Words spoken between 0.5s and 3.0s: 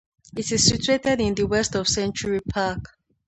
is situated in the west of Century Park.